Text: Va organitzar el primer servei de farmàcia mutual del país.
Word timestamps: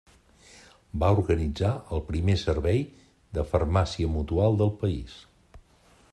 Va 1.03 1.09
organitzar 1.17 1.73
el 1.97 2.01
primer 2.09 2.39
servei 2.45 2.81
de 3.39 3.47
farmàcia 3.53 4.13
mutual 4.19 4.61
del 4.65 4.75
país. 4.83 5.21